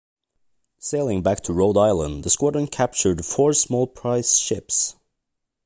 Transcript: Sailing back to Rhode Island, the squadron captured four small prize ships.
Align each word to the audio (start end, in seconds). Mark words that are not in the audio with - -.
Sailing 0.79 1.21
back 1.21 1.41
to 1.43 1.53
Rhode 1.53 1.77
Island, 1.77 2.23
the 2.23 2.31
squadron 2.31 2.65
captured 2.65 3.23
four 3.23 3.53
small 3.53 3.85
prize 3.85 4.35
ships. 4.39 4.95